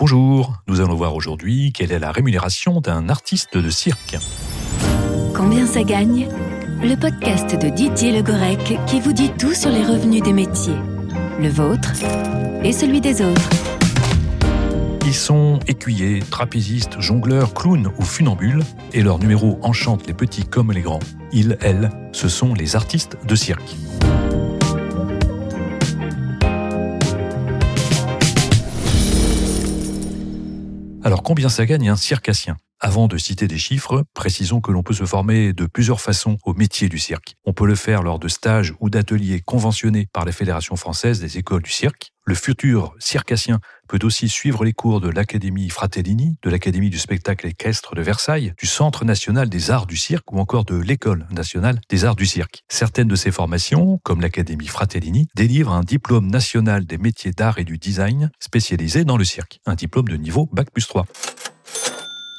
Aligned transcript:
Bonjour, 0.00 0.54
nous 0.66 0.80
allons 0.80 0.94
voir 0.94 1.14
aujourd'hui 1.14 1.74
quelle 1.74 1.92
est 1.92 1.98
la 1.98 2.10
rémunération 2.10 2.80
d'un 2.80 3.10
artiste 3.10 3.58
de 3.58 3.68
cirque. 3.68 4.16
Combien 5.34 5.66
ça 5.66 5.82
gagne? 5.82 6.26
Le 6.82 6.94
podcast 6.94 7.54
de 7.54 7.68
Didier 7.68 8.10
Legorec 8.10 8.78
qui 8.86 8.98
vous 8.98 9.12
dit 9.12 9.30
tout 9.38 9.52
sur 9.52 9.68
les 9.68 9.84
revenus 9.84 10.22
des 10.22 10.32
métiers, 10.32 10.78
le 11.38 11.50
vôtre 11.50 11.92
et 12.64 12.72
celui 12.72 13.02
des 13.02 13.20
autres. 13.20 13.50
Ils 15.04 15.12
sont 15.12 15.58
écuyers, 15.68 16.20
trapézistes, 16.30 16.98
jongleurs, 16.98 17.52
clowns 17.52 17.92
ou 17.98 18.02
funambules, 18.02 18.62
et 18.94 19.02
leurs 19.02 19.18
numéros 19.18 19.58
enchantent 19.60 20.06
les 20.06 20.14
petits 20.14 20.46
comme 20.46 20.72
les 20.72 20.80
grands. 20.80 21.00
Ils, 21.30 21.58
elles, 21.60 21.90
ce 22.12 22.30
sont 22.30 22.54
les 22.54 22.74
artistes 22.74 23.18
de 23.26 23.34
cirque. 23.34 23.76
Combien 31.22 31.48
ça 31.48 31.66
gagne 31.66 31.88
un 31.88 31.96
circassien 31.96 32.56
avant 32.80 33.08
de 33.08 33.18
citer 33.18 33.46
des 33.46 33.58
chiffres, 33.58 34.04
précisons 34.14 34.60
que 34.60 34.72
l'on 34.72 34.82
peut 34.82 34.94
se 34.94 35.04
former 35.04 35.52
de 35.52 35.66
plusieurs 35.66 36.00
façons 36.00 36.38
au 36.44 36.54
métier 36.54 36.88
du 36.88 36.98
cirque. 36.98 37.36
On 37.44 37.52
peut 37.52 37.66
le 37.66 37.74
faire 37.74 38.02
lors 38.02 38.18
de 38.18 38.28
stages 38.28 38.74
ou 38.80 38.90
d'ateliers 38.90 39.40
conventionnés 39.40 40.08
par 40.12 40.24
la 40.24 40.32
Fédération 40.32 40.76
française 40.76 41.20
des 41.20 41.38
écoles 41.38 41.62
du 41.62 41.70
cirque. 41.70 42.12
Le 42.24 42.34
futur 42.34 42.94
circassien 42.98 43.60
peut 43.88 43.98
aussi 44.02 44.28
suivre 44.28 44.64
les 44.64 44.72
cours 44.72 45.00
de 45.00 45.08
l'Académie 45.08 45.68
Fratellini, 45.68 46.36
de 46.42 46.50
l'Académie 46.50 46.90
du 46.90 46.98
spectacle 46.98 47.46
équestre 47.46 47.94
de 47.94 48.02
Versailles, 48.02 48.52
du 48.58 48.66
Centre 48.66 49.04
national 49.04 49.48
des 49.48 49.70
arts 49.70 49.86
du 49.86 49.96
cirque 49.96 50.30
ou 50.32 50.38
encore 50.38 50.64
de 50.64 50.76
l'École 50.76 51.26
nationale 51.30 51.80
des 51.88 52.04
arts 52.04 52.16
du 52.16 52.26
cirque. 52.26 52.62
Certaines 52.68 53.08
de 53.08 53.16
ces 53.16 53.32
formations, 53.32 53.98
comme 54.04 54.20
l'Académie 54.20 54.68
Fratellini, 54.68 55.28
délivrent 55.34 55.72
un 55.72 55.82
diplôme 55.82 56.28
national 56.28 56.86
des 56.86 56.98
métiers 56.98 57.32
d'art 57.32 57.58
et 57.58 57.64
du 57.64 57.78
design 57.78 58.30
spécialisé 58.38 59.04
dans 59.04 59.16
le 59.16 59.24
cirque, 59.24 59.60
un 59.66 59.74
diplôme 59.74 60.08
de 60.08 60.16
niveau 60.16 60.48
Bac 60.52 60.70
plus 60.70 60.86
3. 60.86 61.06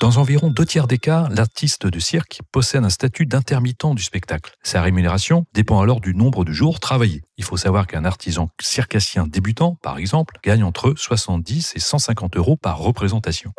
Dans 0.02 0.18
environ 0.18 0.50
deux 0.50 0.66
tiers 0.66 0.88
des 0.88 0.98
cas, 0.98 1.28
l'artiste 1.30 1.86
de 1.86 2.00
cirque 2.00 2.40
possède 2.52 2.84
un 2.84 2.90
statut 2.90 3.28
d'intermittent 3.28 3.94
du 3.94 4.02
spectacle. 4.02 4.56
Sa 4.64 4.82
rémunération 4.82 5.46
dépend 5.54 5.80
alors 5.80 6.02
du 6.02 6.16
nombre 6.16 6.44
de 6.44 6.52
jours 6.52 6.80
travaillés. 6.80 7.22
Il 7.38 7.44
faut 7.44 7.56
savoir 7.56 7.86
qu'un 7.86 8.04
artisan 8.04 8.50
circassien 8.60 9.28
débutant, 9.28 9.78
par 9.84 10.00
exemple, 10.00 10.40
gagne 10.44 10.64
entre 10.64 10.96
70 10.98 11.74
et 11.76 11.80
150 11.80 12.36
euros 12.36 12.58
par 12.58 12.80
représentation. 12.80 13.54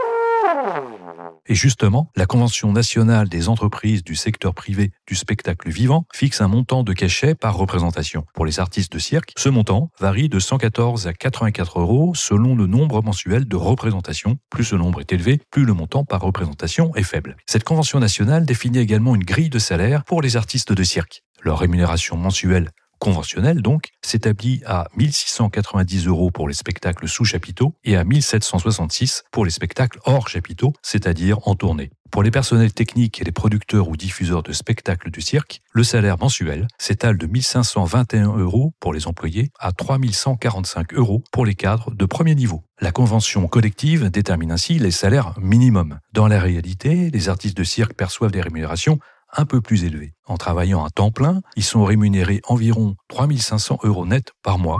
Et 1.48 1.54
justement, 1.54 2.10
la 2.16 2.26
Convention 2.26 2.72
nationale 2.72 3.28
des 3.28 3.48
entreprises 3.48 4.04
du 4.04 4.14
secteur 4.14 4.54
privé 4.54 4.92
du 5.08 5.16
spectacle 5.16 5.70
vivant 5.70 6.04
fixe 6.14 6.40
un 6.40 6.48
montant 6.48 6.84
de 6.84 6.92
cachet 6.92 7.34
par 7.34 7.56
représentation. 7.56 8.24
Pour 8.32 8.46
les 8.46 8.60
artistes 8.60 8.92
de 8.92 8.98
cirque, 8.98 9.32
ce 9.36 9.48
montant 9.48 9.90
varie 9.98 10.28
de 10.28 10.38
114 10.38 11.08
à 11.08 11.12
84 11.12 11.80
euros 11.80 12.14
selon 12.14 12.54
le 12.54 12.66
nombre 12.66 13.02
mensuel 13.02 13.46
de 13.46 13.56
représentations. 13.56 14.38
Plus 14.50 14.64
ce 14.64 14.76
nombre 14.76 15.00
est 15.00 15.12
élevé, 15.12 15.40
plus 15.50 15.64
le 15.64 15.74
montant 15.74 16.04
par 16.04 16.20
représentation 16.20 16.94
est 16.94 17.02
faible. 17.02 17.36
Cette 17.46 17.64
Convention 17.64 17.98
nationale 17.98 18.46
définit 18.46 18.78
également 18.78 19.14
une 19.14 19.24
grille 19.24 19.50
de 19.50 19.58
salaire 19.58 20.04
pour 20.04 20.22
les 20.22 20.36
artistes 20.36 20.72
de 20.72 20.82
cirque. 20.84 21.22
Leur 21.42 21.58
rémunération 21.58 22.16
mensuelle 22.16 22.70
conventionnel 23.02 23.62
donc 23.62 23.88
s'établit 24.00 24.62
à 24.64 24.86
1690 24.96 26.06
euros 26.06 26.30
pour 26.30 26.46
les 26.46 26.54
spectacles 26.54 27.08
sous 27.08 27.24
chapiteau 27.24 27.74
et 27.82 27.96
à 27.96 28.04
1766 28.04 29.24
pour 29.32 29.44
les 29.44 29.50
spectacles 29.50 29.98
hors 30.04 30.28
chapiteau, 30.28 30.72
c'est-à-dire 30.82 31.48
en 31.48 31.56
tournée. 31.56 31.90
Pour 32.12 32.22
les 32.22 32.30
personnels 32.30 32.72
techniques 32.72 33.20
et 33.20 33.24
les 33.24 33.32
producteurs 33.32 33.88
ou 33.88 33.96
diffuseurs 33.96 34.44
de 34.44 34.52
spectacles 34.52 35.10
du 35.10 35.20
cirque, 35.20 35.62
le 35.72 35.82
salaire 35.82 36.18
mensuel 36.20 36.68
s'étale 36.78 37.18
de 37.18 37.26
1521 37.26 38.36
euros 38.36 38.72
pour 38.78 38.92
les 38.92 39.08
employés 39.08 39.50
à 39.58 39.72
3145 39.72 40.94
euros 40.94 41.24
pour 41.32 41.44
les 41.44 41.56
cadres 41.56 41.90
de 41.92 42.04
premier 42.04 42.36
niveau. 42.36 42.62
La 42.80 42.92
convention 42.92 43.48
collective 43.48 44.10
détermine 44.10 44.52
ainsi 44.52 44.78
les 44.78 44.90
salaires 44.90 45.34
minimums. 45.40 45.98
Dans 46.12 46.28
la 46.28 46.38
réalité, 46.38 47.10
les 47.10 47.28
artistes 47.28 47.56
de 47.56 47.64
cirque 47.64 47.94
perçoivent 47.94 48.30
des 48.30 48.42
rémunérations 48.42 49.00
un 49.32 49.44
peu 49.44 49.60
plus 49.60 49.84
élevé. 49.84 50.12
En 50.26 50.36
travaillant 50.36 50.84
à 50.84 50.90
temps 50.90 51.10
plein, 51.10 51.42
ils 51.56 51.64
sont 51.64 51.84
rémunérés 51.84 52.40
environ 52.46 52.96
3500 53.08 53.80
euros 53.84 54.06
net 54.06 54.32
par 54.42 54.58
mois. 54.58 54.78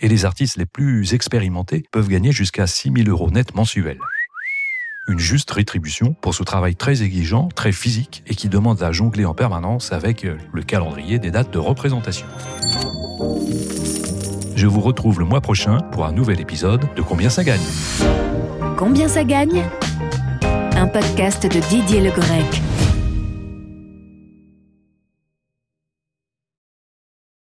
Et 0.00 0.08
les 0.08 0.24
artistes 0.24 0.56
les 0.56 0.66
plus 0.66 1.14
expérimentés 1.14 1.84
peuvent 1.92 2.08
gagner 2.08 2.32
jusqu'à 2.32 2.66
6000 2.66 3.08
euros 3.08 3.30
net 3.30 3.54
mensuels. 3.54 3.98
Une 5.08 5.18
juste 5.18 5.50
rétribution 5.50 6.12
pour 6.12 6.34
ce 6.34 6.42
travail 6.42 6.76
très 6.76 7.02
exigeant, 7.02 7.48
très 7.48 7.72
physique 7.72 8.22
et 8.26 8.34
qui 8.34 8.48
demande 8.48 8.82
à 8.82 8.92
jongler 8.92 9.24
en 9.24 9.34
permanence 9.34 9.92
avec 9.92 10.24
euh, 10.24 10.36
le 10.52 10.62
calendrier 10.62 11.18
des 11.18 11.30
dates 11.30 11.50
de 11.50 11.58
représentation. 11.58 12.26
Je 14.54 14.66
vous 14.66 14.80
retrouve 14.80 15.18
le 15.18 15.24
mois 15.24 15.40
prochain 15.40 15.78
pour 15.92 16.04
un 16.04 16.12
nouvel 16.12 16.40
épisode 16.40 16.86
de 16.94 17.02
Combien 17.02 17.30
ça 17.30 17.42
gagne? 17.42 17.60
Combien 18.76 19.08
ça 19.08 19.24
gagne? 19.24 19.64
Un 20.72 20.88
podcast 20.88 21.44
de 21.44 21.60
Didier 21.70 22.00
Le 22.00 22.10
Grec 22.10 22.62